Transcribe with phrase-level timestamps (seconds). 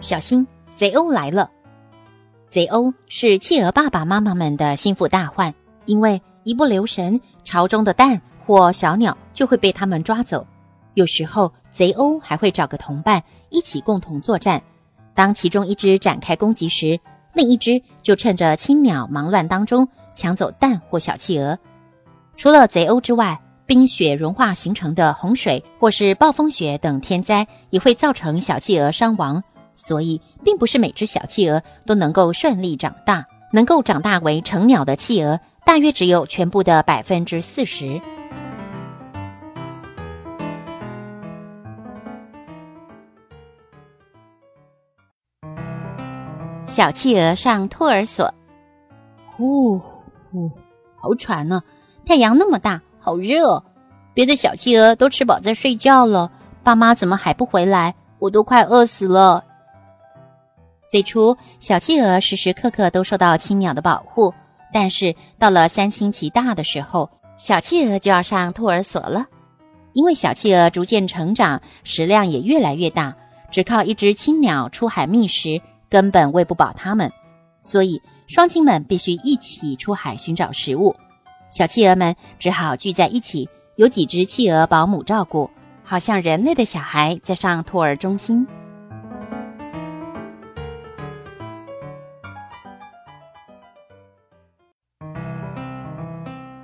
[0.00, 1.50] 小心，贼鸥来了！
[2.48, 5.52] 贼鸥是企鹅爸爸妈妈们的心腹大患，
[5.86, 10.46] 因为一不留神，巢中的蛋或小鸟就会被他们抓走。
[10.94, 14.62] 有时候，贼鸥还会找个同伴一起共同作战。
[15.14, 16.98] 当其中一只展开攻击时，
[17.34, 21.58] 另一只就趁着青鸟忙乱当中抢走蛋或小企鹅。
[22.36, 29.42] 除了贼鸥之外，冰雪融化形成的洪水或是暴风雪等天灾也会造成小企鹅伤亡。
[29.78, 33.24] 所以，并不是每只小企鹅都能够顺利长大。
[33.50, 37.98] 能够长大为成鸟的企鹅，大约只有全部的百分之四十。
[46.66, 48.34] 小企鹅上托儿所，
[49.34, 50.50] 呼呼，
[50.94, 51.62] 好喘呢！
[52.04, 53.64] 太阳那么大，好热。
[54.12, 56.30] 别的小企鹅都吃饱在睡觉了，
[56.62, 57.94] 爸妈怎么还不回来？
[58.18, 59.47] 我都快饿死了。
[60.88, 64.32] 最初，小企鹅时时刻刻都受到青鸟的保护，
[64.72, 69.26] 但是到了三星期大的时候，小企鹅就要上托儿所了。
[69.92, 73.14] 因为小企鹅逐渐成长，食量也越来越大，
[73.50, 77.12] 只靠一只青鸟出海觅食根本喂不饱它们，
[77.58, 80.96] 所以双亲们必须一起出海寻找食物。
[81.50, 85.50] 小企鹅们只好聚在一起，有几只企鹅保姆照顾，
[85.84, 88.46] 好像人类的小孩在上托儿中心。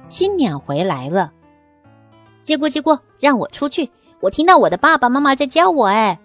[0.07, 1.33] 青鸟回来了，
[2.43, 5.87] 接过接过让我出去，我听到我的爸爸妈妈在叫我。
[5.87, 6.19] 哎，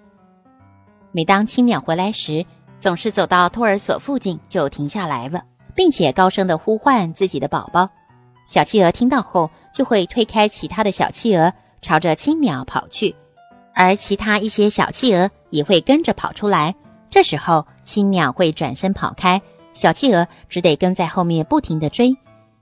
[1.12, 2.46] 每当青鸟回来时，
[2.80, 5.44] 总是走到托儿所附近就停下来了，
[5.76, 7.90] 并且高声的呼唤自己的宝宝。
[8.46, 13.16] 小企鹅听到后，就会推开其他的小企鹅，朝着青鸟跑去，
[13.74, 16.76] 而其他一些小企鹅也会跟着跑出来。
[17.10, 19.42] 这时候，青鸟会转身跑开，
[19.74, 22.16] 小企鹅只得跟在后面不停的追。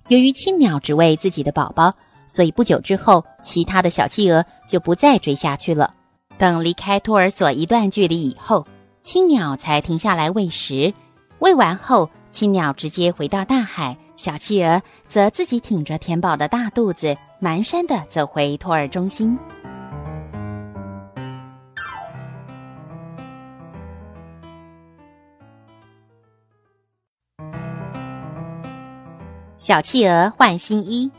[0.10, 1.94] 由于青鸟只喂自己的宝宝，
[2.28, 5.94] 所以不久之后，其他的小企鹅就不再追下去了。
[6.38, 8.66] 等离开托儿所一段距离以后，
[9.02, 10.94] 青鸟才停下来喂食。
[11.40, 19.38] 喂完后，青鸟直接回到大海，小企鹅则自己挺着填饱的大肚子，蹒跚地走回托儿中心。
[29.58, 31.12] 小企鹅换新衣，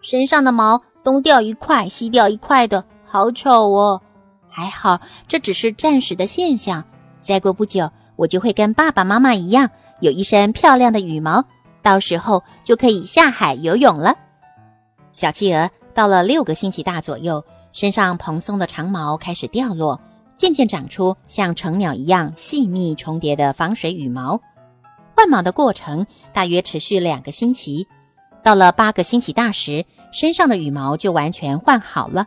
[0.00, 4.00] 身上的毛东掉一块，西掉一块的，好丑哦。
[4.48, 6.84] 还好，这只是暂时的现象。
[7.20, 11.44] 再过不久，我就会跟爸爸妈妈一样，有一身漂亮的羽毛，
[11.82, 14.14] 到时候就可以下海游泳了。
[15.12, 20.00] 小企鹅到了六个星期大左右，身上蓬松的长毛开始掉落，
[20.36, 24.40] 渐渐长出像成鸟一样细密重叠的防水羽毛。
[25.16, 27.86] 换毛的过程大约持续两个星期，
[28.42, 32.26] 到了八个星期大时，身上的羽毛就完全换好了。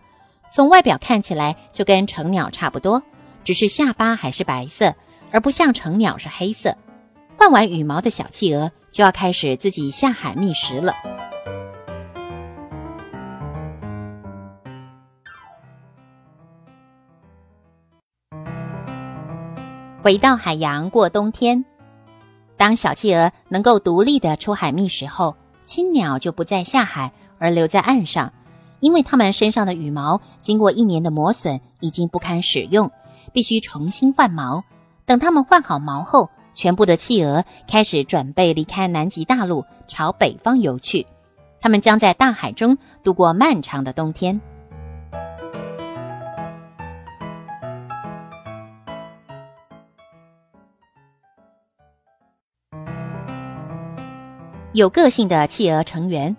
[0.49, 3.03] 从外表看起来就跟成鸟差不多，
[3.43, 4.95] 只是下巴还是白色，
[5.31, 6.75] 而不像成鸟是黑色。
[7.37, 10.93] 换完羽毛的小企鹅就要开始自己下海觅食了。
[20.01, 21.65] 回到海洋过冬天。
[22.57, 28.33] 当小企鹅能够独立的出海觅食后，青鸟就不再下海，而留在岸上，
[28.80, 32.92] 因为它们身上的羽毛经过一年的磨损，已经不堪使用，
[33.31, 34.63] 必须重新换毛。
[35.06, 41.06] 等它们换好毛后，全部的企鹅开始准备离开南极大陆，朝北方游去。
[41.62, 44.42] 它们将在大海中度过漫长的冬天。
[54.73, 56.35] 有个性的企鹅成员，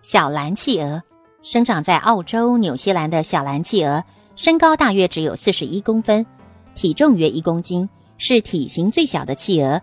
[0.00, 1.02] 小蓝企鹅
[1.42, 4.02] 生长在澳洲、纽西兰的小蓝企鹅，
[4.36, 6.26] 身高大约只有四十一公分，
[6.74, 9.80] 体重约一公斤，是体型最小的企鹅。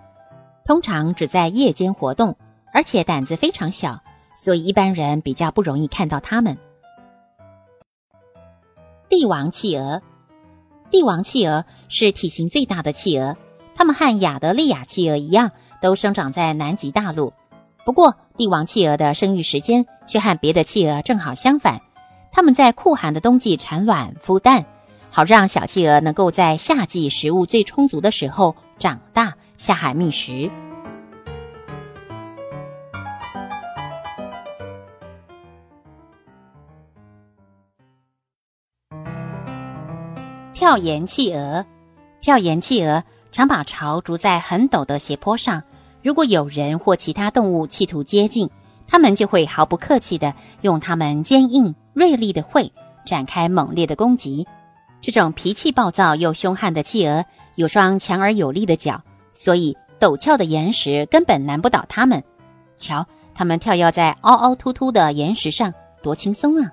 [0.65, 2.35] 通常只在夜间活动，
[2.73, 4.01] 而且胆子非常小，
[4.35, 6.57] 所以一般人比较不容易看到它们。
[9.07, 10.01] 帝王企鹅，
[10.89, 13.37] 帝王企鹅是体型最大的企鹅，
[13.75, 15.51] 它们和亚德利亚企鹅一样，
[15.81, 17.31] 都生长在南极大陆。
[17.85, 21.81] 不过，帝王企鹅的生育时间却和别的企鹅正好相反，
[22.31, 24.65] 它们在酷寒的冬季产卵孵蛋，
[25.09, 30.49] 好让小企鹅能够在夏季食物最充足的时候长大下海觅食。
[40.53, 41.65] 跳岩企鹅，
[42.21, 43.03] 跳岩企鹅
[43.33, 45.61] 常把巢筑在很陡的斜坡上。
[46.03, 48.49] 如果有人或其他动物企图接近，
[48.87, 52.71] 它们就会毫不客气地用它们坚硬锐利的喙
[53.05, 54.45] 展开猛烈的攻击。
[55.01, 57.23] 这种脾气暴躁又凶悍的企鹅
[57.55, 59.01] 有双强而有力的脚，
[59.31, 62.21] 所以陡峭的岩石根本难不倒它们。
[62.77, 66.71] 瞧，它们跳跃在凹凹凸凸的岩石上，多轻松啊！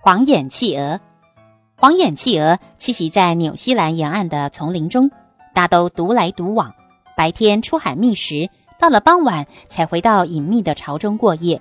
[0.00, 0.98] 黄眼企鹅。
[1.76, 5.10] 黄眼企鹅栖息在纽西兰沿岸的丛林中，
[5.54, 6.72] 大都独来独往，
[7.16, 11.60] 白天出海觅食，到了傍晚才回到隐秘的巢中过夜。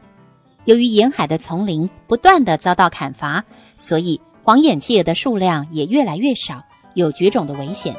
[0.66, 3.44] 由于沿海的丛林不断的遭到砍伐，
[3.76, 6.64] 所以黄眼企鹅的数量也越来越少，
[6.94, 7.96] 有绝种的危险。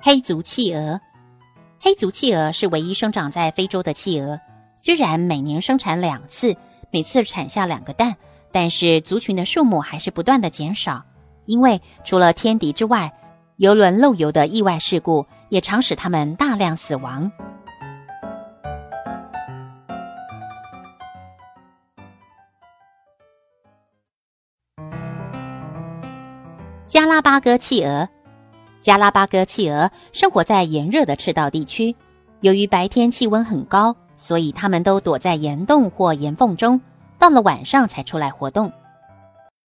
[0.00, 1.00] 黑足企鹅。
[1.80, 4.40] 黑足企鹅是唯一生长在非洲的企鹅，
[4.76, 6.56] 虽然每年生产两次，
[6.90, 8.16] 每次产下两个蛋，
[8.54, 11.02] 但是族群的数目还是不断的减少。
[11.44, 13.12] 因为除了天敌之外，
[13.56, 17.32] 游轮漏油的意外事故也常使它们大量死亡。
[26.86, 28.08] 加拉巴哥企鹅。
[28.80, 31.96] 加拉巴哥企鹅生活在炎热的赤道地区，
[32.40, 36.80] 由于白天气温很高，所以它们都躲在岩洞或岩缝中，
[37.24, 38.70] 到了晚上才出来活动。